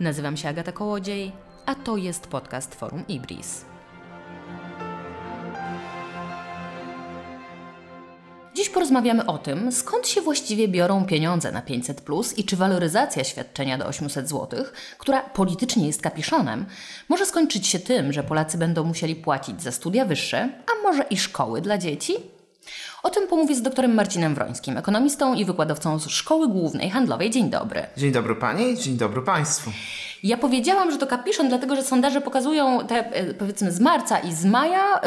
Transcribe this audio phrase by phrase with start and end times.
[0.00, 1.32] Nazywam się Agata Kołodziej,
[1.66, 3.64] a to jest podcast Forum Ibris.
[8.54, 13.24] Dziś porozmawiamy o tym, skąd się właściwie biorą pieniądze na 500 plus i czy waloryzacja
[13.24, 14.64] świadczenia do 800 zł,
[14.98, 16.66] która politycznie jest kapiszonem,
[17.08, 21.16] może skończyć się tym, że Polacy będą musieli płacić za studia wyższe, a może i
[21.16, 22.37] szkoły dla dzieci?
[23.02, 27.30] O tym pomówię z doktorem Marcinem Wrońskim, ekonomistą i wykładowcą z Szkoły Głównej Handlowej.
[27.30, 27.86] Dzień dobry.
[27.96, 29.70] Dzień dobry Pani, dzień dobry Państwu.
[30.22, 34.32] Ja powiedziałam, że to kapiszon, dlatego że sondaże pokazują te e, powiedzmy z marca i
[34.32, 35.00] z maja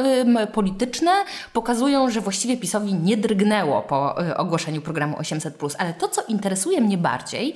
[0.53, 1.11] polityczne,
[1.53, 5.75] pokazują, że właściwie PiSowi nie drgnęło po y, ogłoszeniu programu 800+.
[5.77, 7.55] Ale to, co interesuje mnie bardziej,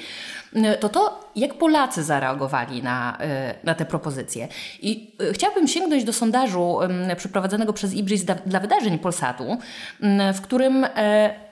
[0.55, 3.17] y, to to, jak Polacy zareagowali na,
[3.61, 4.47] y, na te propozycje.
[4.81, 6.77] I chciałabym sięgnąć do sondażu
[7.17, 9.57] przeprowadzonego przez Ibris dla, wydarzeń Polsatu,
[10.33, 10.85] w którym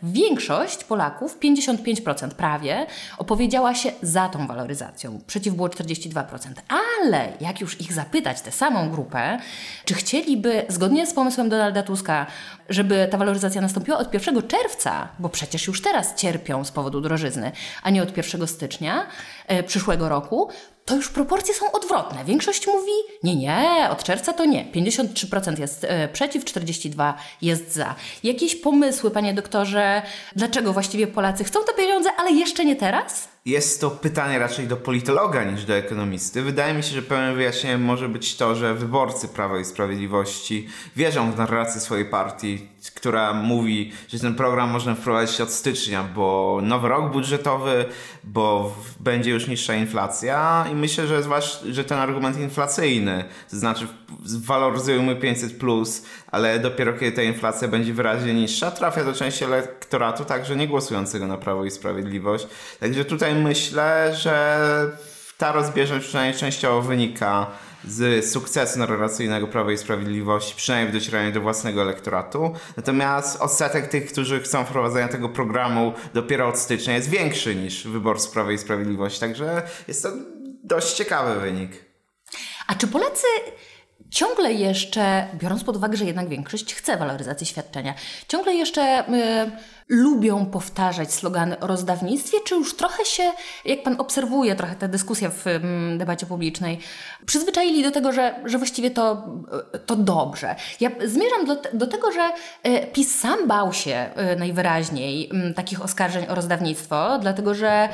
[0.03, 2.85] większość Polaków, 55% prawie,
[3.17, 5.19] opowiedziała się za tą waloryzacją.
[5.27, 6.53] Przeciw było 40 42%.
[7.05, 9.37] Ale jak już ich zapytać, tę samą grupę,
[9.85, 12.25] czy chcieliby, zgodnie z pomysłem Donalda Tuska,
[12.69, 17.51] żeby ta waloryzacja nastąpiła od 1 czerwca, bo przecież już teraz cierpią z powodu drożyzny,
[17.83, 19.05] a nie od 1 stycznia
[19.47, 20.49] e, przyszłego roku,
[20.85, 22.25] to już proporcje są odwrotne.
[22.25, 22.91] Większość mówi,
[23.23, 24.65] nie, nie, od czerwca to nie.
[24.65, 27.95] 53% jest e, przeciw, 42% jest za.
[28.23, 30.01] Jakieś pomysły, panie doktorze,
[30.35, 33.32] dlaczego właściwie Polacy chcą te pieniądze, ale jeszcze nie teraz?
[33.45, 36.41] Jest to pytanie raczej do politologa niż do ekonomisty.
[36.41, 41.31] Wydaje mi się, że pełnym wyjaśnieniem może być to, że wyborcy Prawa i Sprawiedliwości wierzą
[41.31, 46.87] w narrację swojej partii, która mówi, że ten program można wprowadzić od stycznia, bo nowy
[46.87, 47.85] rok budżetowy,
[48.23, 53.87] bo będzie już niższa inflacja i myślę, że zwłaszcza, że ten argument inflacyjny, to znaczy
[54.19, 56.03] waloryzujemy 500 plus,
[56.33, 61.27] ale dopiero kiedy ta inflacja będzie wyraźnie niższa, trafia do części elektoratu także nie głosującego
[61.27, 62.47] na Prawo i Sprawiedliwość.
[62.79, 64.57] Także tutaj myślę, że
[65.37, 67.47] ta rozbieżność przynajmniej częściowo wynika
[67.87, 72.53] z sukcesu narracyjnego Prawa i Sprawiedliwości, przynajmniej w docieraniu do własnego elektoratu.
[72.77, 78.29] Natomiast odsetek tych, którzy chcą wprowadzenia tego programu dopiero od stycznia jest większy niż wyborcy
[78.29, 79.19] Prawa i Sprawiedliwości.
[79.19, 80.09] Także jest to
[80.63, 81.71] dość ciekawy wynik.
[82.67, 83.27] A czy Polacy
[84.13, 87.93] ciągle jeszcze, biorąc pod uwagę, że jednak większość chce waloryzacji świadczenia,
[88.27, 89.51] ciągle jeszcze y,
[89.93, 93.23] lubią powtarzać slogany o rozdawnictwie, czy już trochę się,
[93.65, 95.59] jak Pan obserwuje trochę tę dyskusję w y,
[95.97, 96.79] debacie publicznej,
[97.25, 99.27] przyzwyczaili do tego, że, że właściwie to,
[99.75, 100.55] y, to dobrze.
[100.79, 102.29] Ja zmierzam do, do tego, że
[102.67, 107.89] y, PiS sam bał się y, najwyraźniej y, takich oskarżeń o rozdawnictwo, dlatego że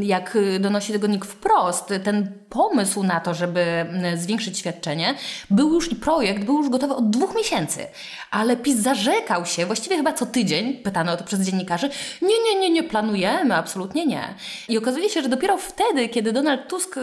[0.00, 5.14] jak donosi tego NIK wprost, ten pomysł na to, żeby zwiększyć świadczenie,
[5.50, 7.86] był już i projekt był już gotowy od dwóch miesięcy.
[8.30, 11.90] Ale PiS zarzekał się, właściwie chyba co tydzień, pytano o to przez dziennikarzy,
[12.22, 14.34] nie, nie, nie, nie planujemy, absolutnie nie.
[14.68, 16.96] I okazuje się, że dopiero wtedy, kiedy Donald Tusk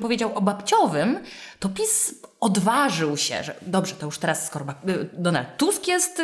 [0.00, 1.18] powiedział o babciowym,
[1.60, 4.64] to PiS odważył się, że dobrze, to już teraz skoro
[5.12, 6.22] Donald Tusk jest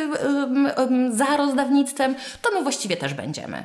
[1.11, 3.63] za rozdawnictwem, to my właściwie też będziemy.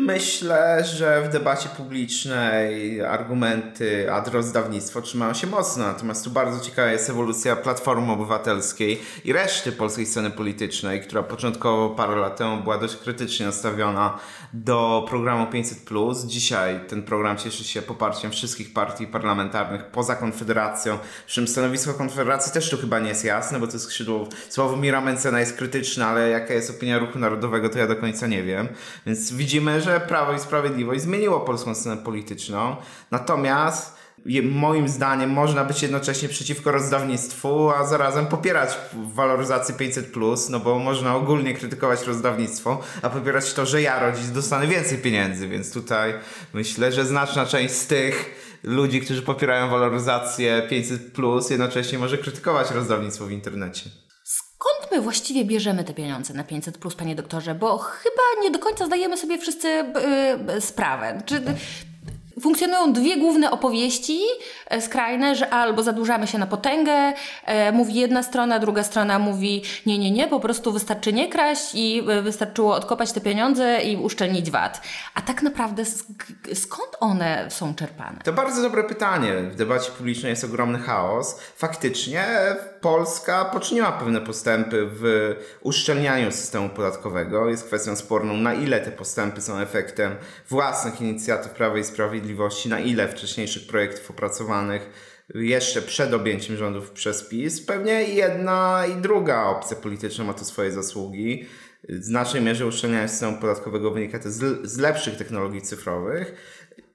[0.00, 6.88] Myślę, że w debacie publicznej argumenty ad rozdawnictwo trzymają się mocno, natomiast tu bardzo ciekawa
[6.88, 12.78] jest ewolucja Platformy Obywatelskiej i reszty polskiej sceny politycznej, która początkowo parę lat temu była
[12.78, 14.18] dość krytycznie nastawiona
[14.52, 16.26] do programu 500+.
[16.26, 22.52] Dzisiaj ten program cieszy się poparciem wszystkich partii parlamentarnych poza Konfederacją, przy czym stanowisko Konfederacji
[22.52, 26.54] też tu chyba nie jest jasne, bo to skrzydło Sławomira Mencena jest krytyczne, ale jaka
[26.54, 28.68] jest opinia Ruchu Narodowego, to ja do końca nie wiem.
[29.06, 32.76] Więc widzimy, że że Prawo i Sprawiedliwość zmieniło polską scenę polityczną.
[33.10, 33.98] Natomiast
[34.42, 38.78] moim zdaniem można być jednocześnie przeciwko rozdawnictwu, a zarazem popierać
[39.14, 44.66] waloryzację 500+, no bo można ogólnie krytykować rozdawnictwo, a popierać to, że ja rodzic dostanę
[44.66, 46.14] więcej pieniędzy, więc tutaj
[46.54, 53.26] myślę, że znaczna część z tych ludzi, którzy popierają waloryzację 500+, jednocześnie może krytykować rozdawnictwo
[53.26, 53.90] w internecie
[54.92, 57.54] my właściwie bierzemy te pieniądze na 500, plus, panie doktorze?
[57.54, 59.68] Bo chyba nie do końca zdajemy sobie wszyscy
[60.48, 61.22] yy, sprawę.
[61.26, 61.42] Czy
[62.40, 64.20] funkcjonują dwie główne opowieści
[64.66, 67.12] e, skrajne, że albo zadłużamy się na potęgę,
[67.44, 71.70] e, mówi jedna strona, druga strona mówi nie, nie, nie, po prostu wystarczy nie kraść
[71.74, 74.80] i e, wystarczyło odkopać te pieniądze i uszczelnić VAT.
[75.14, 75.84] A tak naprawdę
[76.54, 78.18] skąd one są czerpane?
[78.24, 79.32] To bardzo dobre pytanie.
[79.34, 81.40] W debacie publicznej jest ogromny chaos.
[81.56, 82.24] Faktycznie
[82.80, 87.48] Polska poczyniła pewne postępy w uszczelnianiu systemu podatkowego.
[87.48, 90.16] Jest kwestią sporną, na ile te postępy są efektem
[90.48, 92.27] własnych inicjatyw Prawa i Sprawiedliwości,
[92.68, 94.90] na ile wcześniejszych projektów opracowanych
[95.34, 97.60] jeszcze przed objęciem rządów przez PiS.
[97.60, 101.46] Pewnie jedna i druga opcja polityczna ma tu swoje zasługi.
[101.88, 106.34] W znacznej mierze uszczelnianie systemu podatkowego wynika to z, z lepszych technologii cyfrowych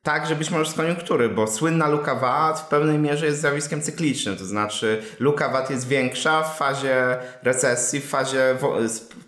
[0.03, 4.37] Także być może z koniunktury, bo słynna luka VAT w pewnej mierze jest zjawiskiem cyklicznym,
[4.37, 8.57] to znaczy luka VAT jest większa w fazie recesji, w fazie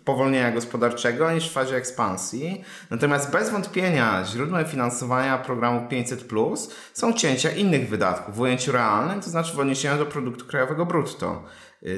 [0.06, 2.64] powolnienia gospodarczego niż w fazie ekspansji.
[2.90, 9.22] Natomiast bez wątpienia źródłem finansowania programu 500 Plus są cięcia innych wydatków w ujęciu realnym,
[9.22, 11.44] to znaczy w odniesieniu do produktu krajowego brutto.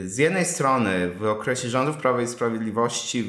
[0.06, 3.24] Z jednej strony w okresie rządów Prawa i Sprawiedliwości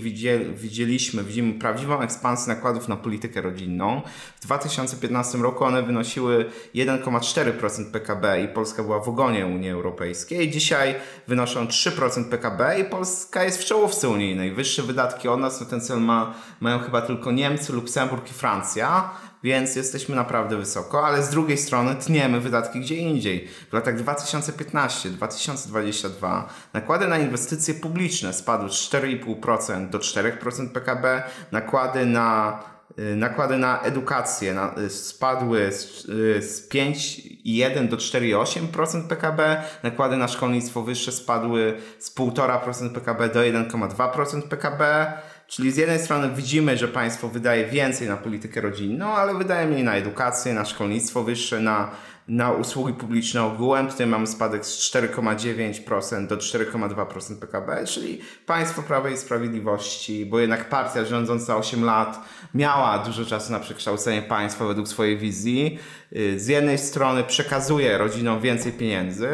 [0.55, 4.03] widzieliśmy, widzimy prawdziwą ekspansję nakładów na politykę rodzinną.
[4.37, 10.51] W 2015 roku one wynosiły 1,4% PKB i Polska była w ogonie Unii Europejskiej.
[10.51, 10.95] Dzisiaj
[11.29, 14.53] wynoszą 3% PKB i Polska jest w czołówce unijnej.
[14.53, 19.11] Wyższe wydatki od nas na ten cel ma, mają chyba tylko Niemcy, Luksemburg i Francja
[19.43, 23.49] więc jesteśmy naprawdę wysoko, ale z drugiej strony tniemy wydatki gdzie indziej.
[23.71, 26.43] W latach 2015-2022
[26.73, 32.59] nakłady na inwestycje publiczne spadły z 4,5% do 4% PKB, nakłady na
[32.99, 40.29] y, Nakłady na edukację y, spadły z, y, z 5,1 do 4,8% PKB, nakłady na
[40.29, 45.13] szkolnictwo wyższe spadły z 1,5% PKB do 1,2% PKB.
[45.49, 49.85] Czyli z jednej strony widzimy, że państwo wydaje więcej na politykę rodzinną, ale wydaje mniej
[49.85, 51.91] na edukację, na szkolnictwo wyższe, na,
[52.29, 53.89] na usługi publiczne ogółem.
[53.89, 60.69] Tutaj mamy spadek z 4,9% do 4,2% PKB, czyli państwo Prawa i Sprawiedliwości, bo jednak
[60.69, 62.21] partia rządząca 8 lat
[62.55, 65.79] miała dużo czasu na przekształcenie państwa według swojej wizji.
[66.17, 69.29] Y, z jednej strony przekazuje rodzinom więcej pieniędzy,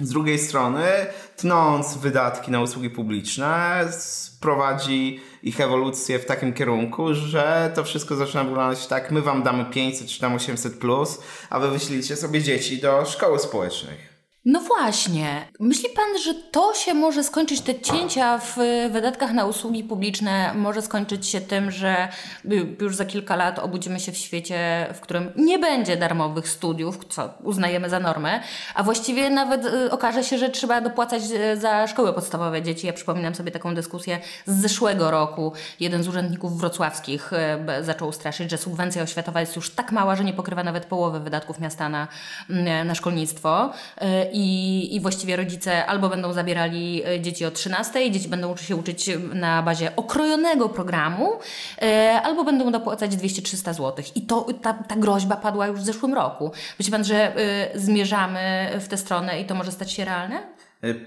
[0.00, 0.86] z drugiej strony,
[1.36, 3.84] tnąc wydatki na usługi publiczne,
[4.40, 9.64] prowadzi ich ewolucję w takim kierunku, że to wszystko zaczyna wyglądać tak, my wam damy
[9.64, 11.18] 500 czy tam 800 plus,
[11.50, 14.15] a wy wyślijcie sobie dzieci do szkoły społecznej.
[14.46, 15.48] No właśnie.
[15.60, 18.56] Myśli pan, że to się może skończyć, te cięcia w
[18.90, 22.08] wydatkach na usługi publiczne może skończyć się tym, że
[22.80, 27.34] już za kilka lat obudzimy się w świecie, w którym nie będzie darmowych studiów, co
[27.42, 28.40] uznajemy za normę,
[28.74, 31.22] a właściwie nawet y, okaże się, że trzeba dopłacać
[31.52, 32.86] y, za szkoły podstawowe dzieci.
[32.86, 35.52] Ja przypominam sobie taką dyskusję z zeszłego roku.
[35.80, 37.32] Jeden z urzędników wrocławskich
[37.80, 41.20] y, zaczął straszyć, że subwencja oświatowa jest już tak mała, że nie pokrywa nawet połowy
[41.20, 42.08] wydatków miasta na,
[42.84, 43.72] na szkolnictwo
[44.36, 49.10] i, i właściwie rodzice albo będą zabierali e, dzieci o 13, dzieci będą się uczyć
[49.34, 51.32] na bazie okrojonego programu,
[51.82, 54.04] e, albo będą dopłacać 200-300 zł.
[54.14, 56.52] I to, ta, ta groźba padła już w zeszłym roku.
[56.78, 60.42] Myśli Pan, że e, zmierzamy w tę stronę i to może stać się realne?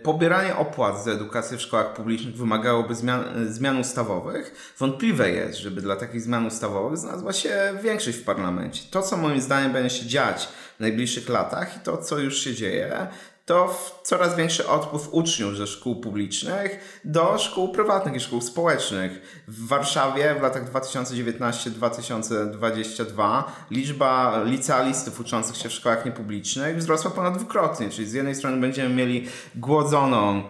[0.04, 4.74] Pobieranie opłat za edukację w szkołach publicznych wymagałoby zmian, zmian ustawowych.
[4.80, 8.84] Wątpliwe jest, żeby dla takich zmian ustawowych znalazła się większość w parlamencie.
[8.92, 10.50] To, co moim zdaniem będzie się dziać
[10.80, 13.08] najbliższych latach i to, co już się dzieje,
[13.50, 19.44] to coraz większy odpływ uczniów ze szkół publicznych do szkół prywatnych i szkół społecznych.
[19.48, 27.90] W Warszawie w latach 2019-2022 liczba licealistów uczących się w szkołach niepublicznych wzrosła ponad dwukrotnie,
[27.90, 30.44] czyli z jednej strony będziemy mieli głodzoną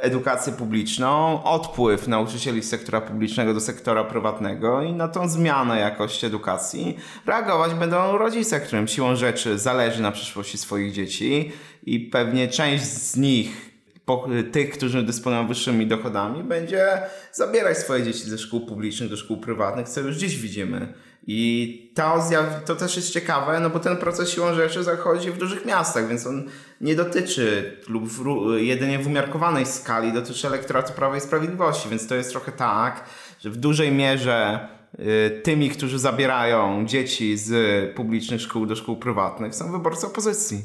[0.00, 6.26] edukację publiczną, odpływ nauczycieli z sektora publicznego do sektora prywatnego i na tą zmianę jakości
[6.26, 11.52] edukacji reagować będą rodzice, którym siłą rzeczy zależy na przyszłości swoich dzieci
[11.82, 13.68] i pewnie część z nich
[14.52, 16.86] tych, którzy dysponują wyższymi dochodami, będzie
[17.32, 20.92] zabierać swoje dzieci ze szkół publicznych do szkół prywatnych, co już dziś widzimy.
[21.30, 22.28] I to,
[22.66, 26.26] to też jest ciekawe, no bo ten proces siłą rzeczy zachodzi w dużych miastach, więc
[26.26, 26.44] on
[26.80, 28.24] nie dotyczy lub w,
[28.56, 33.04] jedynie w umiarkowanej skali dotyczy elektoratu Prawa i Sprawiedliwości, więc to jest trochę tak,
[33.40, 34.68] że w dużej mierze
[34.98, 37.50] y, tymi, którzy zabierają dzieci z
[37.96, 40.64] publicznych szkół do szkół prywatnych są wyborcy opozycji.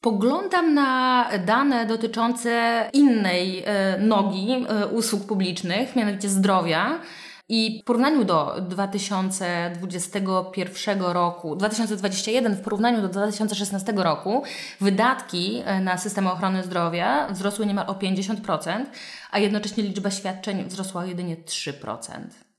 [0.00, 3.64] Poglądam na dane dotyczące innej y,
[4.00, 7.00] nogi y, usług publicznych, mianowicie zdrowia.
[7.48, 14.42] I w porównaniu do 2021 roku, 2021 w porównaniu do 2016 roku,
[14.80, 18.84] wydatki e, na system ochrony zdrowia wzrosły niemal o 50%,
[19.30, 22.53] a jednocześnie liczba świadczeń wzrosła jedynie 3%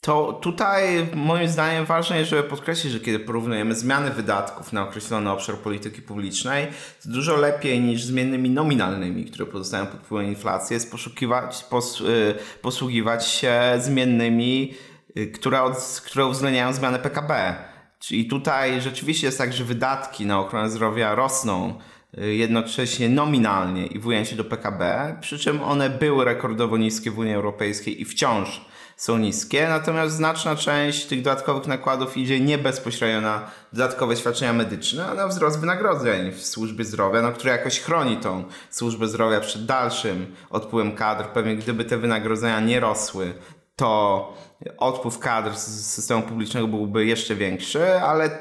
[0.00, 5.30] to tutaj moim zdaniem ważne jest, żeby podkreślić, że kiedy porównujemy zmiany wydatków na określony
[5.30, 6.66] obszar polityki publicznej,
[7.02, 12.34] to dużo lepiej niż zmiennymi nominalnymi, które pozostają pod wpływem inflacji, jest poszukiwać, pos, y,
[12.62, 14.74] posługiwać się zmiennymi,
[15.16, 17.54] y, które, od, które uwzględniają zmianę PKB.
[17.98, 21.74] Czyli tutaj rzeczywiście jest tak, że wydatki na ochronę zdrowia rosną
[22.18, 27.18] y, jednocześnie nominalnie i w ujęciu do PKB, przy czym one były rekordowo niskie w
[27.18, 28.69] Unii Europejskiej i wciąż
[29.00, 35.06] są niskie, natomiast znaczna część tych dodatkowych nakładów idzie nie bezpośrednio na dodatkowe świadczenia medyczne,
[35.06, 39.66] a na wzrost wynagrodzeń w służbie zdrowia, no, który jakoś chroni tą służbę zdrowia przed
[39.66, 41.24] dalszym odpływem kadr.
[41.24, 43.34] Pewnie gdyby te wynagrodzenia nie rosły,
[43.76, 44.32] to
[44.78, 48.38] odpływ kadr z systemu publicznego byłby jeszcze większy, ale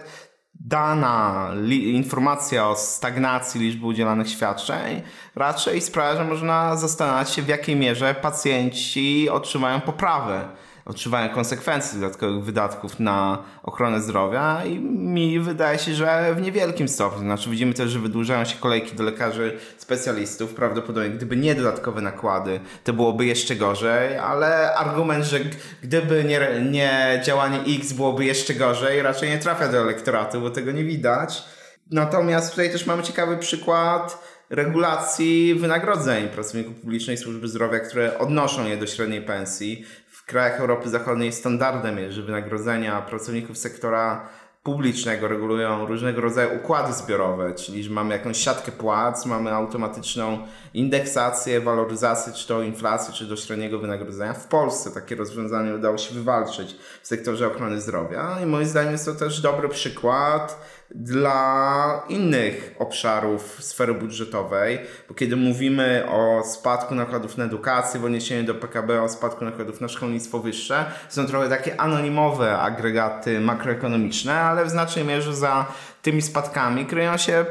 [0.60, 5.02] dana informacja o stagnacji liczby udzielanych świadczeń
[5.36, 10.48] raczej sprawia, że można zastanawiać się, w jakiej mierze pacjenci otrzymają poprawę
[10.90, 17.20] odczuwają konsekwencje dodatkowych wydatków na ochronę zdrowia i mi wydaje się, że w niewielkim stopniu.
[17.20, 20.54] Znaczy widzimy też, że wydłużają się kolejki do lekarzy specjalistów.
[20.54, 25.40] Prawdopodobnie gdyby nie dodatkowe nakłady, to byłoby jeszcze gorzej, ale argument, że
[25.84, 30.72] gdyby nie, nie działanie X byłoby jeszcze gorzej, raczej nie trafia do elektoratu, bo tego
[30.72, 31.44] nie widać.
[31.92, 38.78] Natomiast tutaj też mamy ciekawy przykład regulacji wynagrodzeń pracowników publicznej służby zdrowia, które odnoszą je
[38.78, 39.86] do średniej pensji
[40.30, 44.30] krajach Europy Zachodniej standardem jest, że wynagrodzenia pracowników sektora
[44.64, 50.38] publicznego regulują różnego rodzaju układy zbiorowe, czyli że mamy jakąś siatkę płac, mamy automatyczną
[50.74, 54.34] indeksację, waloryzację, czy to inflacji, czy do średniego wynagrodzenia.
[54.34, 59.06] W Polsce takie rozwiązanie udało się wywalczyć w sektorze ochrony zdrowia i moim zdaniem jest
[59.06, 60.62] to też dobry przykład
[60.96, 68.44] dla innych obszarów sfery budżetowej, bo kiedy mówimy o spadku nakładów na edukację w odniesieniu
[68.44, 74.66] do PKB, o spadku nakładów na szkolnictwo wyższe, są trochę takie anonimowe agregaty makroekonomiczne, ale
[74.66, 75.66] w znacznej mierze za
[76.02, 77.46] tymi spadkami kryją się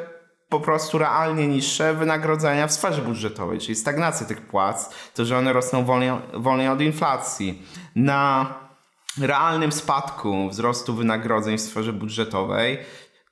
[0.48, 5.52] po prostu realnie niższe wynagrodzenia w sferze budżetowej, czyli stagnacja tych płac, to że one
[5.52, 7.62] rosną wolniej, wolniej od inflacji.
[7.96, 8.54] Na
[9.20, 12.78] realnym spadku wzrostu wynagrodzeń w sferze budżetowej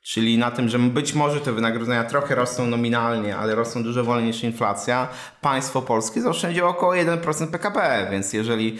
[0.07, 4.27] Czyli na tym, że być może te wynagrodzenia trochę rosną nominalnie, ale rosną dużo wolniej
[4.27, 5.07] niż inflacja,
[5.41, 8.79] państwo polskie zaoszczędziło około 1% PKB, więc jeżeli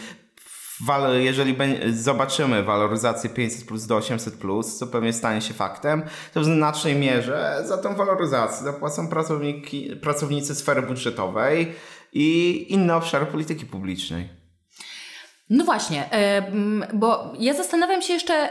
[1.19, 1.57] jeżeli
[1.93, 6.03] zobaczymy waloryzację 500 plus do 800 plus, co pewnie stanie się faktem,
[6.33, 9.09] to w znacznej mierze za tą waloryzację zapłacą
[10.01, 11.73] pracownicy sfery budżetowej
[12.13, 14.46] i inne obszary polityki publicznej.
[15.49, 16.09] No właśnie,
[16.93, 18.49] bo ja zastanawiam się jeszcze,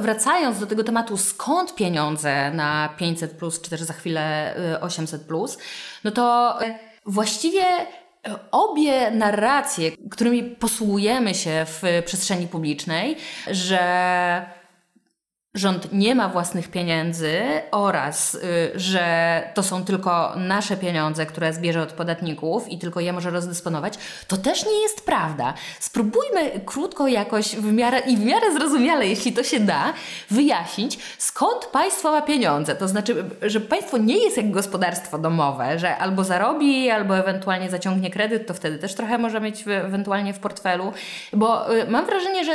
[0.00, 5.58] wracając do tego tematu, skąd pieniądze na 500, plus, czy też za chwilę 800, plus,
[6.04, 7.64] no to e, właściwie
[8.50, 13.16] obie narracje, którymi posługujemy się w przestrzeni publicznej,
[13.50, 14.57] że
[15.54, 17.40] rząd nie ma własnych pieniędzy
[17.70, 18.40] oraz y,
[18.74, 23.94] że to są tylko nasze pieniądze, które zbierze od podatników i tylko je może rozdysponować,
[24.28, 25.54] to też nie jest prawda.
[25.80, 29.92] Spróbujmy krótko jakoś w miarę i w miarę zrozumiale, jeśli to się da,
[30.30, 32.74] wyjaśnić, skąd państwo ma pieniądze.
[32.74, 38.10] To znaczy, że państwo nie jest jak gospodarstwo domowe, że albo zarobi, albo ewentualnie zaciągnie
[38.10, 40.92] kredyt, to wtedy też trochę może mieć ewentualnie w portfelu,
[41.32, 42.52] bo y, mam wrażenie, że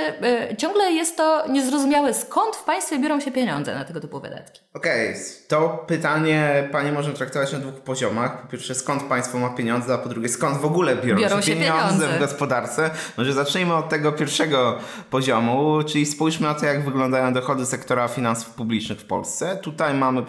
[0.51, 4.61] y, ciągle jest to niezrozumiałe, skąd w państwie biorą się pieniądze na tego typu wydatki?
[4.73, 5.21] Okej, okay.
[5.47, 8.41] to pytanie Panie można traktować na dwóch poziomach.
[8.41, 11.47] Po pierwsze, skąd państwo ma pieniądze, a po drugie, skąd w ogóle biorą, biorą się,
[11.47, 12.89] się pieniądze, pieniądze w gospodarce.
[13.17, 14.77] Może zacznijmy od tego pierwszego
[15.09, 19.57] poziomu, czyli spójrzmy na to, jak wyglądają dochody sektora finansów publicznych w Polsce.
[19.57, 20.21] Tutaj mamy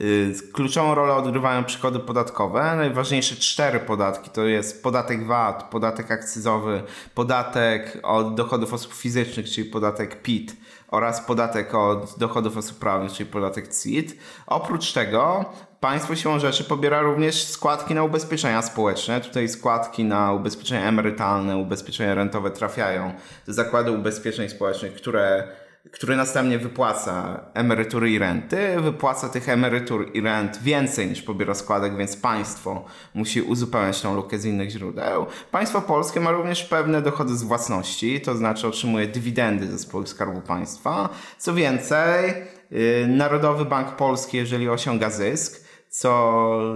[0.00, 2.76] y, Kluczową rolę odgrywają przychody podatkowe.
[2.76, 6.82] Najważniejsze cztery podatki to jest podatek VAT, podatek akcyzowy,
[7.14, 10.56] podatek od dochodów osób fizycznych, czyli podatek PIT
[10.94, 14.16] oraz podatek od dochodów osób prawnych, czyli podatek CIT.
[14.46, 15.44] Oprócz tego
[15.80, 19.20] państwo siłą rzeczy pobiera również składki na ubezpieczenia społeczne.
[19.20, 23.12] Tutaj składki na ubezpieczenia emerytalne, ubezpieczenia rentowe trafiają
[23.46, 25.48] do zakładu ubezpieczeń społecznych, które
[25.92, 31.96] który następnie wypłaca emerytury i renty, wypłaca tych emerytur i rent więcej niż pobiera składek,
[31.96, 35.26] więc państwo musi uzupełniać tą lukę z innych źródeł.
[35.50, 40.40] Państwo polskie ma również pewne dochody z własności, to znaczy otrzymuje dywidendy ze spółek Skarbu
[40.40, 41.08] Państwa.
[41.38, 42.34] Co więcej,
[42.70, 46.74] yy, Narodowy Bank Polski, jeżeli osiąga zysk, co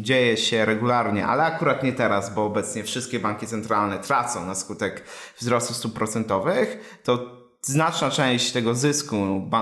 [0.00, 5.04] dzieje się regularnie, ale akurat nie teraz, bo obecnie wszystkie banki centralne tracą na skutek
[5.38, 9.16] wzrostu stóp procentowych, to znaczna część tego zysku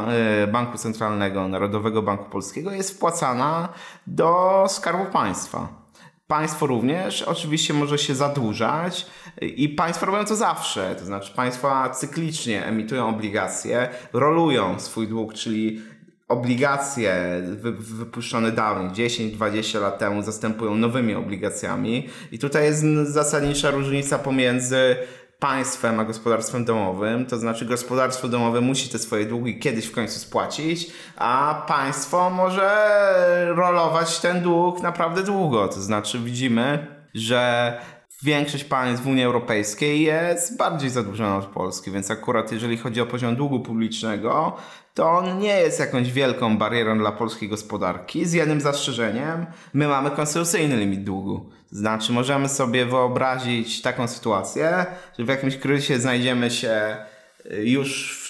[0.08, 3.68] e, Banku Centralnego, Narodowego Banku Polskiego jest wpłacana
[4.06, 5.88] do Skarbu Państwa.
[6.26, 9.06] Państwo również oczywiście może się zadłużać
[9.40, 10.96] i państwa robią to zawsze.
[10.98, 15.82] To znaczy państwa cyklicznie emitują obligacje, rolują swój dług, czyli
[16.28, 17.42] obligacje
[17.78, 22.08] wypuszczone dawniej, 10-20 lat temu, zastępują nowymi obligacjami.
[22.32, 24.96] I tutaj jest zasadnicza różnica pomiędzy
[25.38, 27.26] państwem, a gospodarstwem domowym.
[27.26, 33.52] To znaczy gospodarstwo domowe musi te swoje długi kiedyś w końcu spłacić, a państwo może
[33.56, 35.68] rolować ten dług naprawdę długo.
[35.68, 37.72] To znaczy widzimy, że
[38.22, 43.06] większość państw w Unii Europejskiej jest bardziej zadłużona od Polski, więc akurat jeżeli chodzi o
[43.06, 44.56] poziom długu publicznego,
[44.94, 50.10] to on nie jest jakąś wielką barierą dla polskiej gospodarki, z jednym zastrzeżeniem, my mamy
[50.10, 51.50] konstytucyjny limit długu.
[51.70, 54.86] Znaczy możemy sobie wyobrazić taką sytuację,
[55.18, 56.96] że w jakimś kryzysie znajdziemy się
[57.50, 58.27] y, już w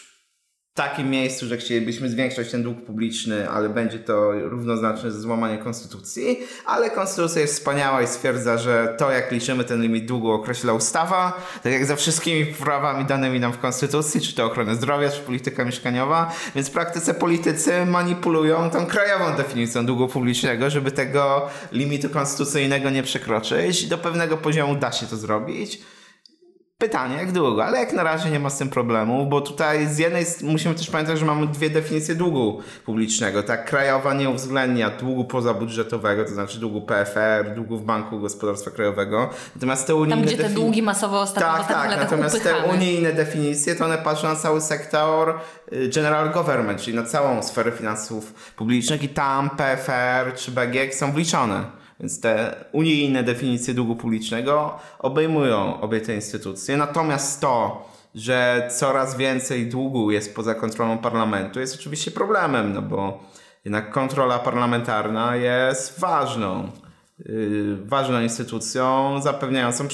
[0.79, 6.39] takim miejscu, że chcielibyśmy zwiększać ten dług publiczny, ale będzie to równoznaczne ze złamaniem konstytucji,
[6.67, 11.49] ale konstytucja jest wspaniała i stwierdza, że to jak liczymy ten limit długu określa ustawa,
[11.63, 15.65] tak jak za wszystkimi prawami danymi nam w konstytucji, czy to ochrona zdrowia, czy polityka
[15.65, 22.91] mieszkaniowa, więc w praktyce politycy manipulują tą krajową definicją długu publicznego, żeby tego limitu konstytucyjnego
[22.91, 23.87] nie przekroczyć.
[23.87, 25.81] Do pewnego poziomu da się to zrobić.
[26.83, 29.99] Pytanie, jak długo, ale jak na razie nie ma z tym problemu, bo tutaj z
[29.99, 33.43] jednej musimy też pamiętać, że mamy dwie definicje długu publicznego.
[33.43, 39.31] Tak, krajowa nie uwzględnia długu pozabudżetowego, to znaczy długu PFR, długu w Banku Gospodarstwa Krajowego.
[39.55, 42.63] Natomiast te unijne Tam, gdzie te długi masowo ostatnio Tak, tak, natomiast upychamy.
[42.63, 45.41] te unijne definicje to one patrzą na cały sektor
[45.73, 51.13] y, general government, czyli na całą sferę finansów publicznych i tam PFR czy BGK są
[51.13, 51.65] wliczone.
[52.01, 56.77] Więc te unijne definicje długu publicznego obejmują obie te instytucje.
[56.77, 63.21] Natomiast to, że coraz więcej długu jest poza kontrolą parlamentu, jest oczywiście problemem, no bo
[63.65, 66.71] jednak kontrola parlamentarna jest ważną,
[67.19, 69.89] yy, ważną instytucją zapewniającą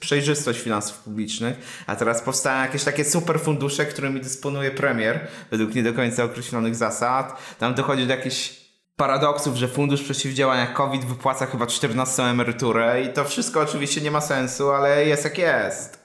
[0.00, 5.92] przejrzystość finansów publicznych, a teraz powstają jakieś takie superfundusze, którymi dysponuje premier według nie do
[5.92, 7.36] końca określonych zasad.
[7.58, 8.59] Tam dochodzi do jakichś
[9.00, 14.20] paradoksów, że Fundusz Przeciwdziałania COVID wypłaca chyba 14 emeryturę i to wszystko oczywiście nie ma
[14.20, 16.00] sensu, ale jest jak jest.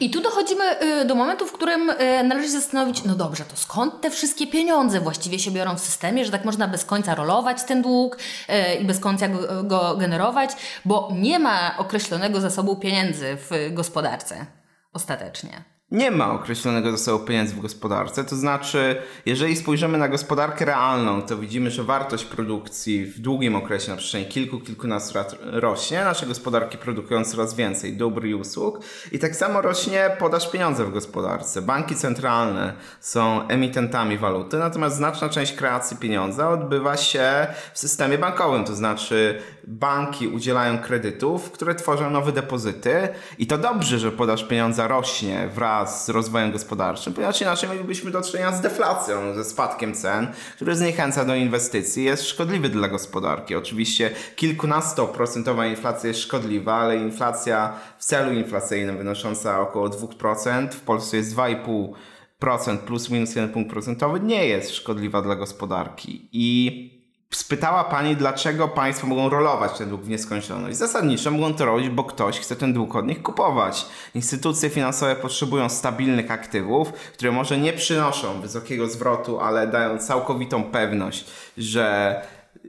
[0.00, 3.56] I tu dochodzimy y, do momentu, w którym y, należy się zastanowić, no dobrze, to
[3.56, 7.64] skąd te wszystkie pieniądze właściwie się biorą w systemie, że tak można bez końca rolować
[7.64, 10.50] ten dług y, i bez końca go, go generować,
[10.84, 14.46] bo nie ma określonego zasobu pieniędzy w gospodarce
[14.92, 18.24] ostatecznie nie ma określonego zasobu pieniędzy w gospodarce.
[18.24, 18.96] To znaczy,
[19.26, 24.26] jeżeli spojrzymy na gospodarkę realną, to widzimy, że wartość produkcji w długim okresie, na przestrzeni
[24.26, 26.04] kilku, kilkunastu lat rośnie.
[26.04, 28.80] Nasze gospodarki produkują coraz więcej dóbr i usług
[29.12, 31.62] i tak samo rośnie podaż pieniądza w gospodarce.
[31.62, 38.64] Banki centralne są emitentami waluty, natomiast znaczna część kreacji pieniądza odbywa się w systemie bankowym,
[38.64, 44.88] to znaczy banki udzielają kredytów, które tworzą nowe depozyty i to dobrze, że podaż pieniądza
[44.88, 50.26] rośnie wraz z rozwojem gospodarczym, ponieważ inaczej mielibyśmy do czynienia z deflacją, ze spadkiem cen,
[50.56, 53.54] który zniechęca do inwestycji, jest szkodliwy dla gospodarki.
[53.54, 61.16] Oczywiście kilkunastoprocentowa inflacja jest szkodliwa, ale inflacja w celu inflacyjnym wynosząca około 2%, w Polsce
[61.16, 66.28] jest 2,5% plus minus 1 punkt procentowy, nie jest szkodliwa dla gospodarki.
[66.32, 66.93] I
[67.30, 70.76] spytała pani, dlaczego państwo mogą rolować ten dług w nieskończoność.
[70.76, 73.86] Zasadniczo mogą to robić, bo ktoś chce ten dług od nich kupować.
[74.14, 81.26] Instytucje finansowe potrzebują stabilnych aktywów, które może nie przynoszą wysokiego zwrotu, ale dają całkowitą pewność,
[81.58, 82.20] że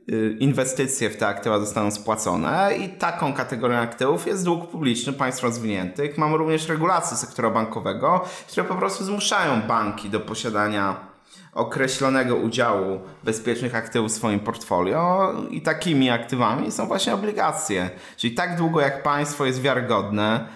[0.09, 5.43] y, inwestycje w te aktywa zostaną spłacone i taką kategorią aktywów jest dług publiczny państw
[5.43, 6.17] rozwiniętych.
[6.17, 11.14] Mamy również regulacje sektora bankowego, które po prostu zmuszają banki do posiadania
[11.55, 17.89] określonego udziału bezpiecznych aktywów w swoim portfolio i takimi aktywami są właśnie obligacje.
[18.17, 20.47] Czyli tak długo jak państwo jest wiarygodne,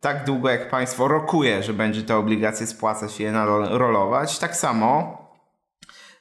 [0.00, 3.32] tak długo jak państwo rokuje, że będzie te obligacje spłacać i je
[3.70, 5.18] rolować, tak samo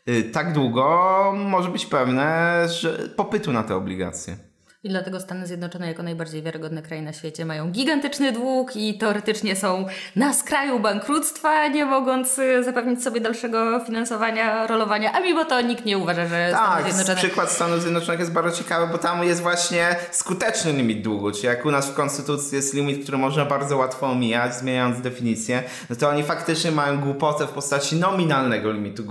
[0.10, 4.51] y, tak długo może być pewne, że popytu na te obligacje.
[4.84, 9.56] I dlatego Stany Zjednoczone, jako najbardziej wiarygodny kraj na świecie, mają gigantyczny dług i teoretycznie
[9.56, 15.14] są na skraju bankructwa, nie mogąc y, zapewnić sobie dalszego finansowania, rolowania.
[15.14, 17.18] A mimo to nikt nie uważa, że tak, Stany Zjednoczone.
[17.18, 21.32] Przykład Stanów Zjednoczonych jest bardzo ciekawy, bo tam jest właśnie skuteczny limit długu.
[21.32, 25.64] Czyli jak u nas w Konstytucji jest limit, który można bardzo łatwo omijać, zmieniając definicję,
[25.90, 29.04] no to oni faktycznie mają głupotę w postaci nominalnego limitu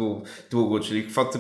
[0.51, 1.39] długu, czyli kwoty,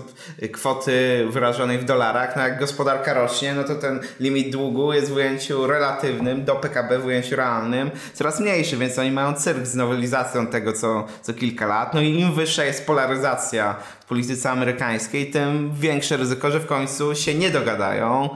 [0.52, 2.36] kwoty wyrażonej w dolarach.
[2.36, 6.98] No jak gospodarka rośnie, no to ten limit długu jest w ujęciu relatywnym do PKB
[6.98, 11.66] w ujęciu realnym coraz mniejszy, więc oni mają cyrk z nowelizacją tego co, co kilka
[11.66, 11.94] lat.
[11.94, 13.76] No i im wyższa jest polaryzacja
[14.10, 18.28] polityce amerykańskiej, tym większe ryzyko, że w końcu się nie dogadają.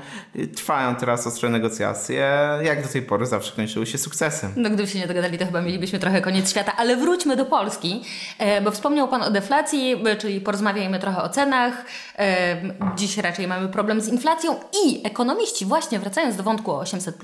[0.56, 4.52] Trwają teraz ostre negocjacje, jak do tej pory zawsze kończyły się sukcesem.
[4.56, 8.02] No gdyby się nie dogadali, to chyba mielibyśmy trochę koniec świata, ale wróćmy do Polski,
[8.38, 11.84] e, bo wspomniał Pan o deflacji, e, czyli porozmawiajmy trochę o cenach.
[12.18, 12.56] E,
[12.96, 14.56] dziś raczej mamy problem z inflacją
[14.86, 17.16] i ekonomiści właśnie wracając do wątku 800,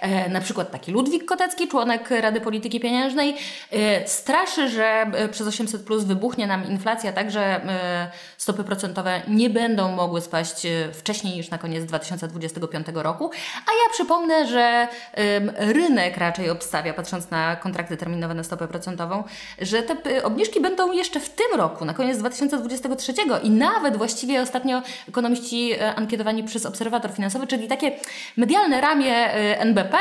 [0.00, 3.36] e, na przykład taki Ludwik Kotecki, członek Rady Polityki Pieniężnej,
[4.06, 7.60] straszy, że przez 800 wybuchnie nam inflacja, tak że
[8.38, 13.30] stopy procentowe nie będą mogły spaść e, wcześniej niż na koniec 2025 roku.
[13.66, 15.40] A ja przypomnę, że e,
[15.72, 19.24] rynek raczej obstawia, patrząc na kontrakty terminowe na stopę procentową,
[19.58, 24.42] że te e, obniżki będą jeszcze w tym roku, na koniec 2023 i nawet właściwie
[24.42, 27.92] ostatnio ekonomiści e, ankietowani przez Obserwator Finansowy, czyli takie
[28.36, 29.98] medialne ramię e, NBP,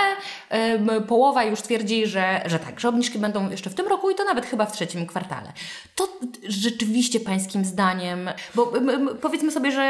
[0.50, 4.16] e, połowa już twierdzi, że, że tak, że obniżki będą jeszcze w tym roku i
[4.16, 5.54] to nawet chyba w trzecim kwartale.
[5.96, 6.08] To
[6.48, 8.74] rzeczywiście pańskim zdaniem, bo
[9.22, 9.82] powiedzmy sobie, że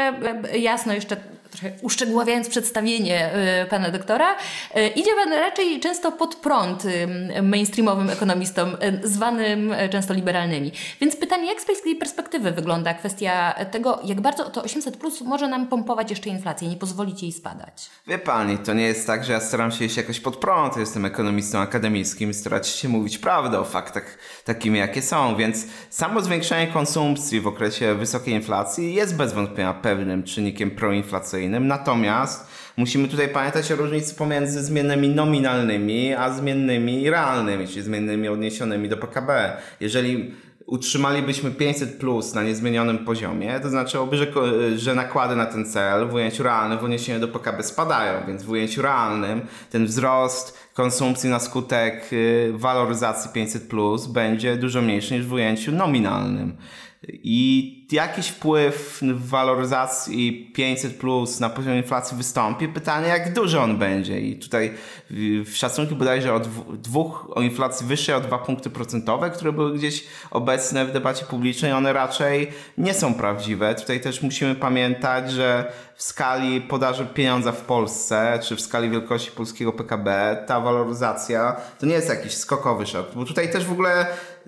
[0.52, 1.16] e, jasno jeszcze
[1.54, 3.30] trochę uszczegóławiając przedstawienie
[3.62, 4.36] y, pana doktora,
[4.76, 10.72] y, idzie pan raczej często pod prąd y, mainstreamowym ekonomistom, zwanym często liberalnymi.
[11.00, 15.48] Więc pytanie, jak z pańskiej perspektywy wygląda kwestia tego, jak bardzo to 800 plus może
[15.48, 17.90] nam pompować jeszcze inflację, nie pozwolić jej spadać?
[18.06, 21.04] Wie pani, to nie jest tak, że ja staram się iść jakoś pod prąd, jestem
[21.04, 27.40] ekonomistą akademickim starać się mówić prawdę o faktach takimi, jakie są, więc samo zwiększenie konsumpcji
[27.40, 33.76] w okresie wysokiej inflacji jest bez wątpienia pewnym czynnikiem proinflacyjnym, Natomiast musimy tutaj pamiętać o
[33.76, 39.56] różnicy pomiędzy zmiennymi nominalnymi, a zmiennymi realnymi, czyli zmiennymi odniesionymi do PKB.
[39.80, 40.34] Jeżeli
[40.66, 44.26] utrzymalibyśmy 500 plus na niezmienionym poziomie, to znaczyłoby, że,
[44.76, 48.50] że nakłady na ten cel w ujęciu realnym w odniesieniu do PKB spadają, więc w
[48.50, 55.26] ujęciu realnym ten wzrost konsumpcji na skutek y, waloryzacji 500 plus będzie dużo mniejszy niż
[55.26, 56.56] w ujęciu nominalnym.
[57.08, 62.68] I jakiś wpływ waloryzacji 500 plus na poziom inflacji wystąpi.
[62.68, 64.20] Pytanie, jak duży on będzie.
[64.20, 64.74] I tutaj
[65.44, 66.40] w szacunki bodajże o
[66.72, 71.72] dwóch, o inflacji wyższej o dwa punkty procentowe, które były gdzieś obecne w debacie publicznej,
[71.72, 73.74] one raczej nie są prawdziwe.
[73.74, 79.30] Tutaj też musimy pamiętać, że w skali podaży pieniądza w Polsce, czy w skali wielkości
[79.30, 83.06] polskiego PKB, ta waloryzacja to nie jest jakiś skokowy szok.
[83.14, 84.06] Bo tutaj też w ogóle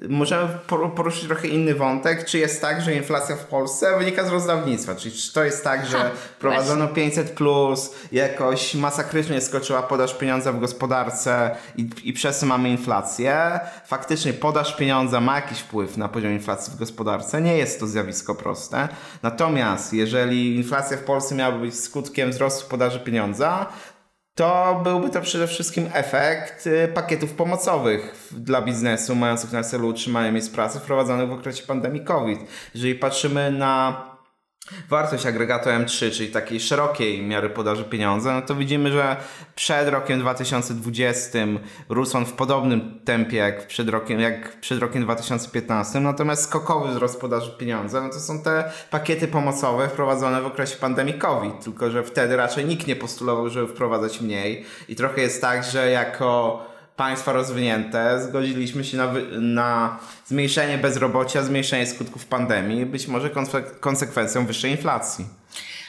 [0.09, 0.49] możemy
[0.97, 5.15] poruszyć trochę inny wątek, czy jest tak, że inflacja w Polsce wynika z rozdawnictwa, czyli
[5.15, 10.61] czy to jest tak, że ha, prowadzono 500 plus, jakoś masakrycznie skoczyła podaż pieniądza w
[10.61, 13.61] gospodarce i, i przez to mamy inflację.
[13.87, 18.35] Faktycznie podaż pieniądza ma jakiś wpływ na poziom inflacji w gospodarce, nie jest to zjawisko
[18.35, 18.89] proste.
[19.23, 23.67] Natomiast jeżeli inflacja w Polsce miałaby być skutkiem wzrostu podaży pieniądza,
[24.37, 30.33] to byłby to przede wszystkim efekt y, pakietów pomocowych dla biznesu mających na celu utrzymanie
[30.33, 32.41] miejsc pracy wprowadzonych w okresie pandemii COVID.
[32.75, 34.16] Jeżeli patrzymy na
[34.89, 39.17] wartość agregatu M3, czyli takiej szerokiej miary podaży pieniądza, no to widzimy, że
[39.55, 41.39] przed rokiem 2020
[41.89, 47.21] rósł on w podobnym tempie jak przed rokiem, jak przed rokiem 2015, natomiast skokowy wzrost
[47.21, 52.03] podaży pieniądza, no to są te pakiety pomocowe wprowadzone w okresie pandemii COVID, tylko że
[52.05, 54.65] wtedy raczej nikt nie postulował, żeby wprowadzać mniej.
[54.89, 61.87] I trochę jest tak, że jako państwa rozwinięte zgodziliśmy się na, na zmniejszenie bezrobocia, zmniejszenie
[61.87, 63.31] skutków pandemii, być może
[63.81, 65.27] konsekwencją wyższej inflacji.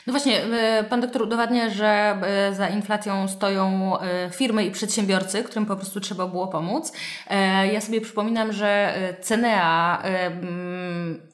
[0.08, 5.43] No właśnie, e, pan doktor udowadnia, że e, za inflacją stoją e, firmy i przedsiębiorcy,
[5.43, 6.93] którym po prostu trzeba było pomóc.
[7.72, 10.04] Ja sobie przypominam, że Cenea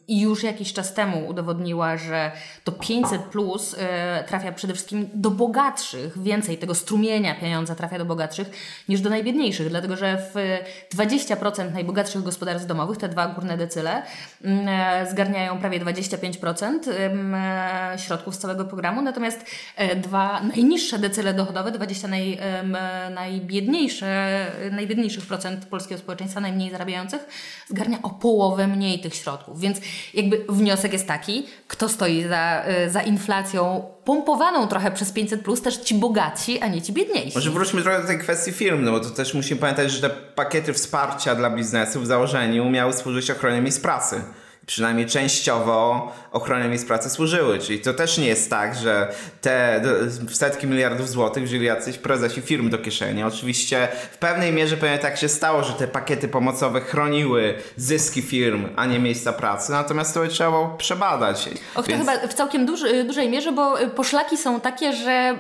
[0.07, 2.31] i już jakiś czas temu udowodniła, że
[2.63, 3.77] to 500 plus y,
[4.27, 8.49] trafia przede wszystkim do bogatszych, więcej tego strumienia pieniądza trafia do bogatszych
[8.89, 15.11] niż do najbiedniejszych, dlatego że w 20% najbogatszych gospodarstw domowych, te dwa górne decyle, y,
[15.11, 19.45] zgarniają prawie 25% y, środków z całego programu, natomiast
[19.95, 22.39] dwa najniższe decyle dochodowe, 20 naj,
[23.15, 27.27] najbiedniejsze, najbiedniejszych procent polskiego społeczeństwa, najmniej zarabiających,
[27.67, 29.79] zgarnia o połowę mniej tych środków, więc
[30.13, 35.61] jakby wniosek jest taki, kto stoi za, y, za inflacją pompowaną trochę przez 500, plus,
[35.61, 37.35] też ci bogaci, a nie ci biedniejsi.
[37.35, 40.15] Może wróćmy trochę do tej kwestii firm, no bo to też musimy pamiętać, że te
[40.35, 44.21] pakiety wsparcia dla biznesu w założeniu miały służyć ochronie miejsc pracy
[44.65, 47.59] przynajmniej częściowo ochronie miejsc pracy służyły.
[47.59, 49.07] Czyli to też nie jest tak, że
[49.41, 49.81] te
[50.31, 53.23] setki miliardów złotych wzięli jacyś prezesi firm do kieszeni.
[53.23, 58.65] Oczywiście w pewnej mierze pewnie tak się stało, że te pakiety pomocowe chroniły zyski firm,
[58.75, 59.71] a nie miejsca pracy.
[59.71, 61.49] Natomiast to trzeba było przebadać.
[61.75, 62.05] Och, Więc...
[62.05, 65.37] to chyba w całkiem duży, dużej mierze, bo poszlaki są takie, że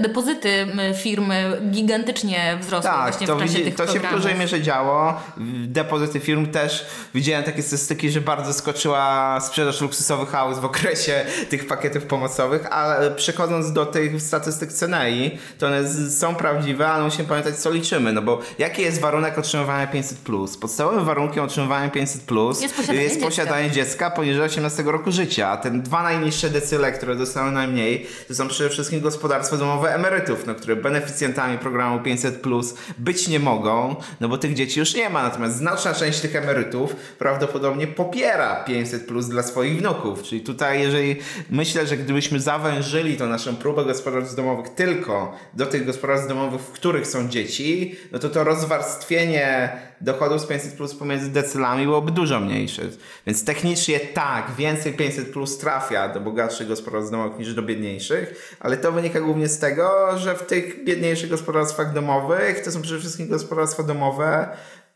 [0.00, 0.66] depozyty
[1.02, 4.10] firmy gigantycznie wzrosły tak, właśnie to w czasie widzi, tych to programów.
[4.10, 5.20] się w dużej mierze działo.
[5.66, 11.66] Depozyty firm też, widziałem takie statystyki, że bardzo wyskoczyła sprzedaż luksusowych aut w okresie tych
[11.66, 17.56] pakietów pomocowych, ale przechodząc do tych statystyk Cenei, to one są prawdziwe, ale musimy pamiętać,
[17.56, 20.58] co liczymy, no bo jaki jest warunek otrzymywania 500+.
[20.60, 23.92] Podstawowym warunkiem otrzymywania 500+, jest posiadanie, jest posiadanie dziecka.
[23.92, 28.48] dziecka poniżej 18 roku życia, a te dwa najniższe decyle, które dostaną najmniej, to są
[28.48, 34.38] przede wszystkim gospodarstwa domowe emerytów, no, które beneficjentami programu 500+, być nie mogą, no bo
[34.38, 39.42] tych dzieci już nie ma, natomiast znaczna część tych emerytów prawdopodobnie popiera 500 plus dla
[39.42, 40.22] swoich wnuków.
[40.22, 41.16] Czyli tutaj, jeżeli
[41.50, 46.70] myślę, że gdybyśmy zawężyli tą naszą próbę gospodarstw domowych tylko do tych gospodarstw domowych, w
[46.72, 52.40] których są dzieci, no to to rozwarstwienie dochodów z 500 plus pomiędzy decylami byłoby dużo
[52.40, 52.82] mniejsze.
[53.26, 58.76] Więc technicznie tak, więcej 500 plus trafia do bogatszych gospodarstw domowych niż do biedniejszych, ale
[58.76, 63.28] to wynika głównie z tego, że w tych biedniejszych gospodarstwach domowych to są przede wszystkim
[63.28, 64.48] gospodarstwa domowe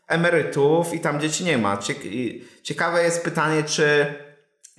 [0.07, 1.79] emerytów i tam dzieci nie ma.
[2.63, 4.05] Ciekawe jest pytanie, czy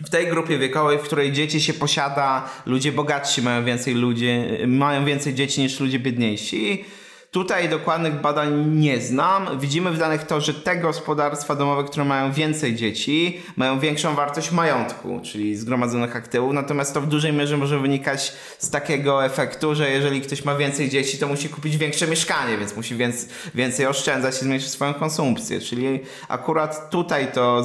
[0.07, 4.29] w tej grupie wiekowej, w której dzieci się posiada, ludzie bogatsi mają więcej ludzi,
[4.67, 6.85] mają więcej dzieci niż ludzie biedniejsi.
[7.31, 9.61] Tutaj dokładnych badań nie znam.
[9.61, 14.53] Widzimy w danych to, że te gospodarstwa domowe, które mają więcej dzieci, mają większą wartość
[14.53, 19.91] majątku, czyli zgromadzonych aktywów, natomiast to w dużej mierze może wynikać z takiego efektu, że
[19.91, 24.35] jeżeli ktoś ma więcej dzieci, to musi kupić większe mieszkanie, więc musi więcej, więcej oszczędzać
[24.35, 25.61] i zmniejszyć swoją konsumpcję.
[25.61, 27.63] Czyli akurat tutaj to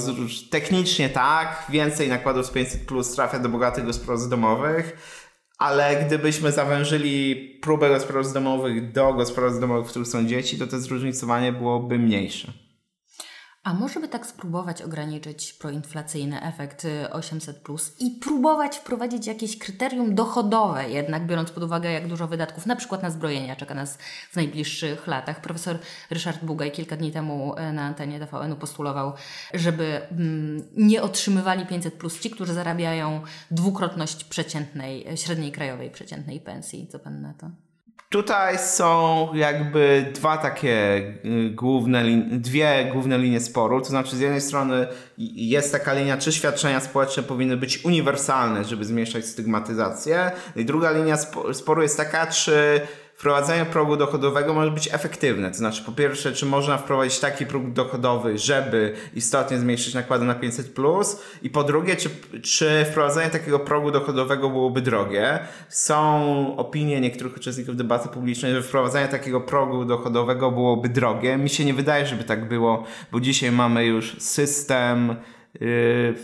[0.50, 4.98] technicznie tak, więcej nakładów z 500 plus trafia do bogatych gospodarstw domowych
[5.58, 10.80] ale gdybyśmy zawężyli próbę gospodarstw domowych do gospodarstw domowych, w których są dzieci, to to
[10.80, 12.63] zróżnicowanie byłoby mniejsze.
[13.64, 19.58] A może by tak spróbować ograniczyć proinflacyjny efekt 800 y, plus i próbować wprowadzić jakieś
[19.58, 23.98] kryterium dochodowe, jednak biorąc pod uwagę, jak dużo wydatków, na przykład na zbrojenia, czeka nas
[24.32, 25.42] w najbliższych latach.
[25.42, 29.14] Profesor Ryszard Bugaj kilka dni temu y, na antenie TVN-u postulował,
[29.54, 33.22] żeby mm, nie otrzymywali 500 plus ci, którzy zarabiają
[33.52, 36.88] dwukrotność przeciętnej, średniej krajowej przeciętnej pensji.
[36.88, 37.73] Co pan na to?
[38.10, 43.82] Tutaj są jakby dwa takie y, główne, dwie główne linie sporu.
[43.82, 48.86] To znaczy, z jednej strony jest taka linia, czy świadczenia społeczne powinny być uniwersalne, żeby
[48.86, 50.32] zmniejszać stygmatyzację.
[50.56, 51.18] I druga linia
[51.54, 52.82] sporu jest taka, czy
[53.24, 55.52] wprowadzenie progu dochodowego może być efektywne.
[55.52, 60.36] To znaczy, po pierwsze, czy można wprowadzić taki próg dochodowy, żeby istotnie zmniejszyć nakłady na
[60.36, 60.76] 500,
[61.42, 62.10] i po drugie, czy,
[62.42, 65.40] czy wprowadzenie takiego progu dochodowego byłoby drogie.
[65.70, 71.38] Są opinie niektórych uczestników debaty publicznej, że wprowadzenie takiego progu dochodowego byłoby drogie.
[71.38, 75.16] Mi się nie wydaje, żeby tak było, bo dzisiaj mamy już system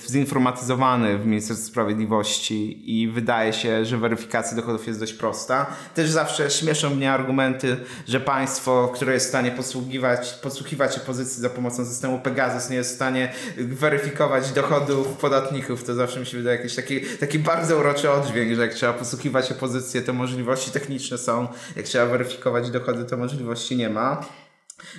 [0.09, 5.65] zinformatyzowany w Ministerstwie Sprawiedliwości i wydaje się, że weryfikacja dochodów jest dość prosta.
[5.95, 11.49] Też zawsze śmieszą mnie argumenty, że państwo, które jest w stanie posługiwać, posługiwać opozycji za
[11.49, 15.83] pomocą systemu Pegasus nie jest w stanie weryfikować dochodów podatników.
[15.83, 19.51] To zawsze mi się wydaje jakiś taki, taki bardzo uroczy oddźwięk, że jak trzeba posługiwać
[19.51, 21.47] opozycję, to możliwości techniczne są.
[21.75, 24.25] Jak trzeba weryfikować dochody, to możliwości nie ma.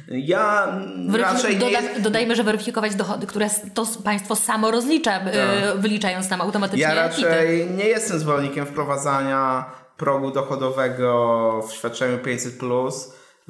[0.08, 0.78] Ja
[1.12, 2.00] raczej Doda, jest...
[2.00, 5.32] Dodajmy, że weryfikować dochody, które to państwo samo rozlicza, tak.
[5.76, 6.82] wyliczając tam automatycznie.
[6.82, 9.64] Ja raczej nie jestem zwolennikiem wprowadzania
[9.96, 12.52] progu dochodowego w świadczeniu 500.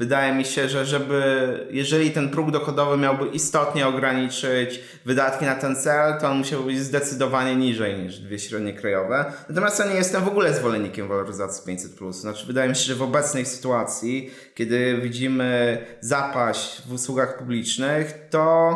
[0.01, 1.23] Wydaje mi się, że żeby,
[1.71, 6.79] jeżeli ten próg dochodowy miałby istotnie ograniczyć wydatki na ten cel, to on musiałby być
[6.79, 9.33] zdecydowanie niżej niż dwie średnie krajowe.
[9.49, 12.13] Natomiast ja nie jestem w ogóle zwolennikiem waloryzacji 500+.
[12.13, 18.75] Znaczy, wydaje mi się, że w obecnej sytuacji, kiedy widzimy zapaść w usługach publicznych, to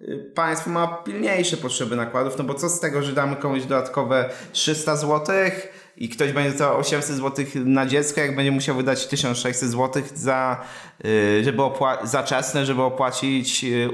[0.00, 4.30] y, państwo ma pilniejsze potrzeby nakładów, no bo co z tego, że damy komuś dodatkowe
[4.52, 9.70] 300 złotych, i ktoś będzie za 800 zł na dziecko, jak będzie musiał wydać 1600
[9.70, 10.64] zł za,
[11.04, 11.62] y, żeby
[12.02, 13.90] za czesne, żeby opłacić y, y,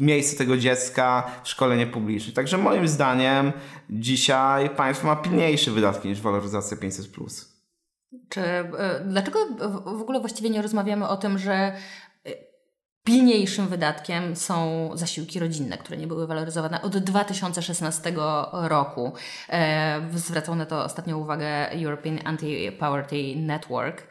[0.00, 2.32] miejsce tego dziecka w szkolenie publiczne.
[2.32, 3.52] Także moim zdaniem
[3.90, 7.44] dzisiaj państwo ma pilniejsze wydatki niż waloryzacja 500+.
[8.28, 8.40] Czy,
[9.04, 9.38] dlaczego
[9.84, 11.72] w ogóle właściwie nie rozmawiamy o tym, że
[13.04, 18.12] Pilniejszym wydatkiem są zasiłki rodzinne, które nie były waloryzowane od 2016
[18.52, 19.12] roku.
[19.48, 24.02] E, zwracał na to ostatnią uwagę European Anti-Poverty Network.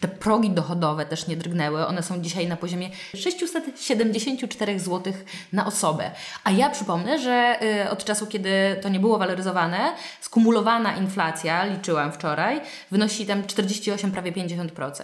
[0.00, 1.86] Te progi dochodowe też nie drgnęły.
[1.86, 5.12] One są dzisiaj na poziomie 674 zł
[5.52, 6.10] na osobę.
[6.44, 8.50] A ja przypomnę, że y, od czasu, kiedy
[8.82, 9.78] to nie było waloryzowane,
[10.20, 15.02] skumulowana inflacja, liczyłam wczoraj, wynosi tam 48, prawie 50%.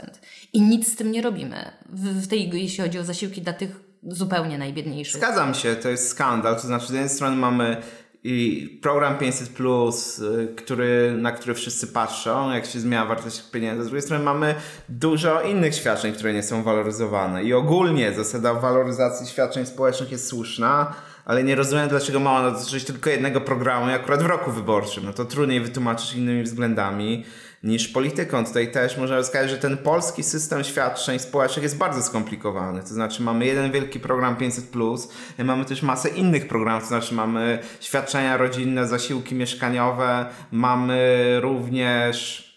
[0.53, 1.71] I nic z tym nie robimy.
[1.93, 5.17] W, tej, jeśli chodzi o zasiłki dla tych zupełnie najbiedniejszych.
[5.17, 6.57] Zgadzam się, to jest skandal.
[6.57, 7.83] To znaczy, z jednej strony mamy
[8.25, 13.83] i program 500, plus, y, który, na który wszyscy patrzą, jak się zmienia wartość pieniędzy.
[13.83, 14.55] Z drugiej strony mamy
[14.89, 17.45] dużo innych świadczeń, które nie są waloryzowane.
[17.45, 22.85] I ogólnie zasada waloryzacji świadczeń społecznych jest słuszna, ale nie rozumiem, dlaczego ma ona dotyczyć
[22.85, 25.05] tylko jednego programu akurat w roku wyborczym.
[25.05, 27.25] No to trudniej wytłumaczyć innymi względami
[27.63, 28.45] niż polityką.
[28.45, 32.81] Tutaj też można wskazać, że ten polski system świadczeń społecznych jest bardzo skomplikowany.
[32.81, 35.09] To znaczy mamy jeden wielki program 500+,
[35.45, 42.49] mamy też masę innych programów, to znaczy mamy świadczenia rodzinne, zasiłki mieszkaniowe, mamy również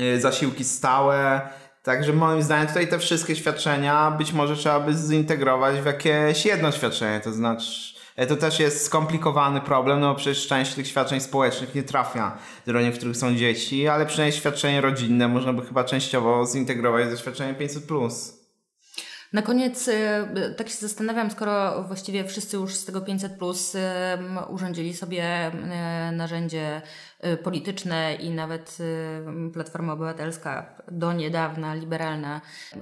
[0.00, 1.40] y, zasiłki stałe,
[1.86, 6.72] Także moim zdaniem tutaj te wszystkie świadczenia być może trzeba by zintegrować w jakieś jedno
[6.72, 7.95] świadczenie, to znaczy
[8.28, 12.72] to też jest skomplikowany problem, no bo przecież część tych świadczeń społecznych nie trafia do
[12.72, 17.18] rodzin, w których są dzieci, ale przynajmniej świadczenie rodzinne można by chyba częściowo zintegrować ze
[17.18, 18.32] świadczeniem 500+.
[19.32, 23.76] Na koniec e, tak się zastanawiam, skoro właściwie wszyscy już z tego 500 plus
[24.48, 26.82] urządzili sobie e, narzędzie
[27.42, 28.78] polityczne i nawet
[29.48, 32.40] y, Platforma Obywatelska do niedawna, liberalna,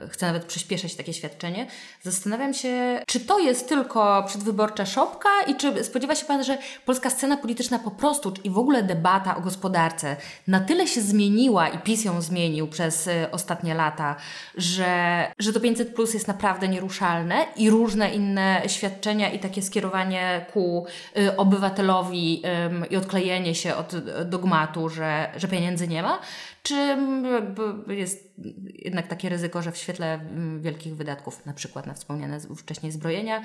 [0.09, 1.67] chce nawet przyspieszać takie świadczenie.
[2.03, 7.11] Zastanawiam się, czy to jest tylko przedwyborcza szopka i czy spodziewa się Pan, że polska
[7.11, 10.17] scena polityczna po prostu i w ogóle debata o gospodarce
[10.47, 14.17] na tyle się zmieniła i PiS ją zmienił przez y, ostatnie lata,
[14.55, 20.47] że, że to 500 plus jest naprawdę nieruszalne i różne inne świadczenia i takie skierowanie
[20.53, 20.87] ku
[21.37, 22.43] obywatelowi
[22.91, 23.95] i odklejenie się od
[24.25, 26.21] dogmatu, że, że pieniędzy nie ma,
[26.63, 26.75] czy
[27.33, 28.35] jakby jest
[28.75, 30.21] jednak takie ryzyko, że w świetle
[30.61, 33.43] wielkich wydatków, na przykład na wspomniane wcześniej zbrojenia,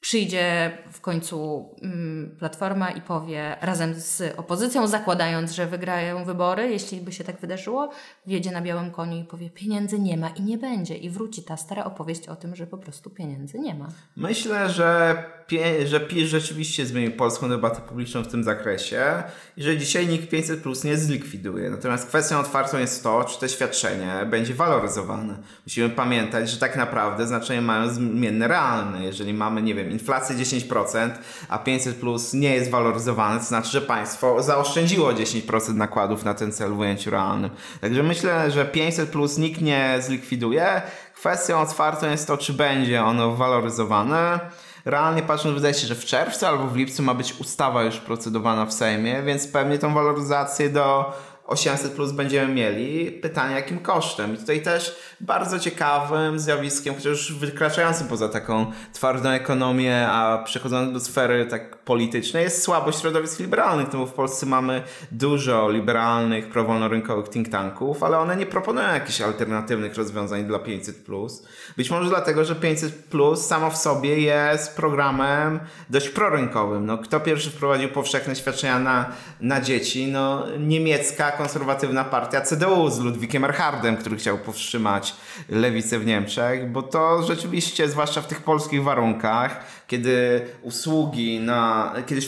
[0.00, 7.00] przyjdzie w końcu mm, Platforma i powie razem z opozycją, zakładając, że wygrają wybory, jeśli
[7.00, 7.90] by się tak wydarzyło,
[8.26, 10.96] wjedzie na białym koniu i powie pieniędzy nie ma i nie będzie.
[10.96, 13.88] I wróci ta stara opowieść o tym, że po prostu pieniędzy nie ma.
[14.16, 15.24] Myślę, że,
[15.84, 19.22] że PiS rzeczywiście zmienił polską debatę publiczną w tym zakresie
[19.56, 21.70] i że dzisiaj nikt 500 plus nie zlikwiduje.
[21.70, 25.38] Natomiast kwestią otwartą jest to, czy to świadczenie będzie waloryzowane.
[25.66, 29.04] Musimy pamiętać, że tak naprawdę znaczenie mają zmienne realne.
[29.04, 31.10] Jeżeli mamy, nie wiem, inflację 10%,
[31.48, 36.52] a 500 plus nie jest waloryzowane, to znaczy, że państwo zaoszczędziło 10% nakładów na ten
[36.52, 37.50] cel w ujęciu realnym.
[37.80, 40.82] Także myślę, że 500 plus nikt nie zlikwiduje.
[41.14, 44.40] Kwestią otwartą jest to, czy będzie ono waloryzowane.
[44.88, 48.66] Realnie patrząc, wydaje się, że w czerwcu albo w lipcu ma być ustawa już procedowana
[48.66, 51.12] w Sejmie, więc pewnie tą waloryzację do
[51.46, 53.12] 800 plus będziemy mieli.
[53.12, 54.34] Pytanie, jakim kosztem?
[54.34, 61.00] I tutaj też bardzo ciekawym zjawiskiem, chociaż wykraczającym poza taką twardą ekonomię, a przechodząc do
[61.00, 63.92] sfery tak politycznej, jest słabość środowisk liberalnych.
[63.92, 69.20] No bo w Polsce mamy dużo liberalnych, prowolnorynkowych think tanków, ale one nie proponują jakichś
[69.20, 71.42] alternatywnych rozwiązań dla 500 plus.
[71.76, 76.86] Być może dlatego, że 500 plus samo w sobie jest programem dość prorynkowym.
[76.86, 79.06] No, kto pierwszy wprowadził powszechne świadczenia na,
[79.40, 80.06] na dzieci?
[80.06, 85.07] No, niemiecka konserwatywna partia CDU z Ludwikiem Erhardem, który chciał powstrzymać
[85.48, 92.20] lewicę w Niemczech, bo to rzeczywiście, zwłaszcza w tych polskich warunkach, kiedy usługi na, kiedy,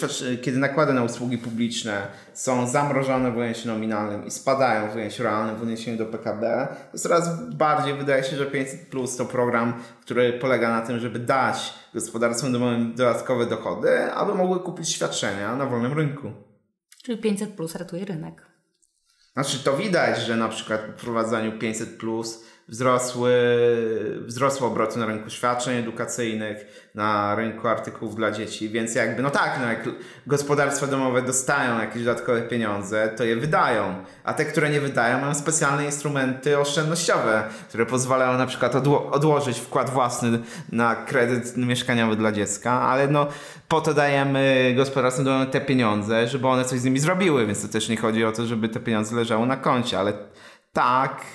[0.43, 5.57] kiedy nakłady na usługi publiczne są zamrożone w ujęciu nominalnym i spadają w ujęciu realnym
[5.57, 10.33] w odniesieniu do PKB, to coraz bardziej wydaje się, że 500 Plus to program, który
[10.33, 15.93] polega na tym, żeby dać gospodarstwom domowym dodatkowe dochody, aby mogły kupić świadczenia na wolnym
[15.93, 16.33] rynku.
[17.03, 18.51] Czyli 500 Plus ratuje rynek.
[19.33, 23.33] Znaczy to widać, że na przykład po wprowadzaniu 500 plus wzrosły,
[24.27, 29.59] wzrosły obroty na rynku świadczeń edukacyjnych, na rynku artykułów dla dzieci, więc jakby, no tak,
[29.61, 29.89] no jak
[30.27, 35.35] gospodarstwa domowe dostają jakieś dodatkowe pieniądze, to je wydają, a te, które nie wydają, mają
[35.35, 40.39] specjalne instrumenty oszczędnościowe, które pozwalają na przykład odło odłożyć wkład własny
[40.73, 43.27] na kredyt mieszkaniowy dla dziecka, ale no
[43.69, 47.89] po to dajemy gospodarstwom te pieniądze, żeby one coś z nimi zrobiły, więc to też
[47.89, 50.13] nie chodzi o to, żeby te pieniądze leżały na koncie, ale
[50.73, 51.27] tak,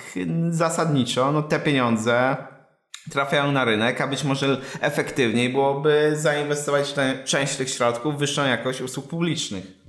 [0.50, 2.36] zasadniczo, no te pieniądze
[3.10, 6.94] trafiają na rynek, a być może efektywniej byłoby zainwestować
[7.24, 9.86] część tych środków w wyższą jakość usług publicznych.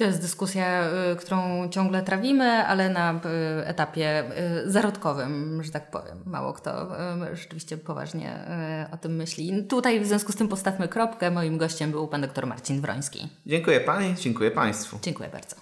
[0.00, 4.24] To jest dyskusja, y, którą ciągle trawimy, ale na y, etapie
[4.66, 6.22] y, zarodkowym, że tak powiem.
[6.26, 6.92] Mało kto
[7.32, 8.44] rzeczywiście poważnie
[8.92, 9.64] o tym myśli.
[9.68, 11.30] Tutaj w związku z tym postawmy kropkę.
[11.30, 13.28] Moim gościem był pan dr Marcin Wroński.
[13.46, 14.98] Dziękuję pani, dziękuję państwu.
[15.02, 15.56] Dziękuję bardzo.